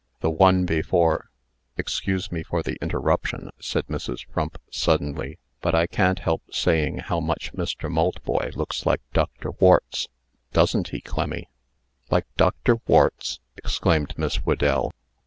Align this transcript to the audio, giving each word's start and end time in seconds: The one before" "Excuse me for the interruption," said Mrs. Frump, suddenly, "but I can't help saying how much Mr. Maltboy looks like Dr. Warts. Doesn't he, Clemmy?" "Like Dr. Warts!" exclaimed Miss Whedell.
The 0.21 0.31
one 0.31 0.65
before" 0.65 1.29
"Excuse 1.77 2.31
me 2.31 2.41
for 2.41 2.63
the 2.63 2.75
interruption," 2.81 3.51
said 3.59 3.85
Mrs. 3.85 4.25
Frump, 4.33 4.57
suddenly, 4.71 5.37
"but 5.61 5.75
I 5.75 5.85
can't 5.85 6.17
help 6.17 6.41
saying 6.51 6.97
how 6.97 7.19
much 7.19 7.53
Mr. 7.53 7.87
Maltboy 7.87 8.55
looks 8.55 8.87
like 8.87 9.01
Dr. 9.13 9.51
Warts. 9.59 10.07
Doesn't 10.53 10.87
he, 10.87 11.01
Clemmy?" 11.01 11.49
"Like 12.09 12.25
Dr. 12.35 12.77
Warts!" 12.87 13.41
exclaimed 13.55 14.15
Miss 14.17 14.37
Whedell. 14.37 14.91